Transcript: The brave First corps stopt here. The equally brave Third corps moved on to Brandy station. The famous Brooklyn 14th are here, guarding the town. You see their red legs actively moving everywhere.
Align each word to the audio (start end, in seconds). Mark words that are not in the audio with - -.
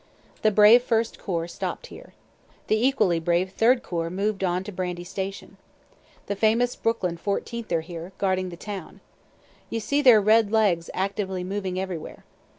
The 0.41 0.49
brave 0.49 0.81
First 0.81 1.19
corps 1.19 1.47
stopt 1.47 1.85
here. 1.93 2.15
The 2.65 2.87
equally 2.87 3.19
brave 3.19 3.51
Third 3.51 3.83
corps 3.83 4.09
moved 4.09 4.43
on 4.43 4.63
to 4.63 4.71
Brandy 4.71 5.03
station. 5.03 5.57
The 6.25 6.35
famous 6.35 6.75
Brooklyn 6.75 7.19
14th 7.23 7.71
are 7.71 7.81
here, 7.81 8.11
guarding 8.17 8.49
the 8.49 8.57
town. 8.57 9.01
You 9.69 9.79
see 9.79 10.01
their 10.01 10.19
red 10.19 10.51
legs 10.51 10.89
actively 10.95 11.43
moving 11.43 11.79
everywhere. 11.79 12.25